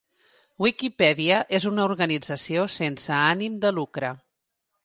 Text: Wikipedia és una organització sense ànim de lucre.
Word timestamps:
Wikipedia 0.65 1.41
és 1.59 1.69
una 1.73 1.85
organització 1.91 2.65
sense 2.79 3.15
ànim 3.19 3.63
de 3.67 3.77
lucre. 3.81 4.15